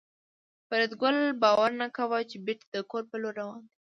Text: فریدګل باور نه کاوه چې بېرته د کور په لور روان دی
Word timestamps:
فریدګل 0.67 1.17
باور 1.41 1.71
نه 1.81 1.87
کاوه 1.95 2.19
چې 2.29 2.37
بېرته 2.45 2.67
د 2.73 2.77
کور 2.89 3.03
په 3.09 3.15
لور 3.21 3.33
روان 3.41 3.61
دی 3.65 3.73